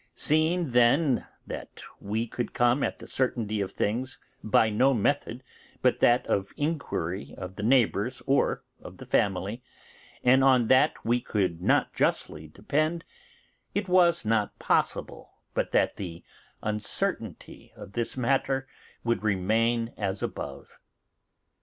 [0.15, 5.43] Seeing then that we could come at the certainty of things by no method
[5.83, 9.61] but that of inquiry of the neighbours or of the family,
[10.23, 13.05] and on that we could not justly depend,
[13.75, 16.23] it was not possible but that the
[16.63, 18.67] uncertainty of this matter
[19.03, 20.79] would remain as above.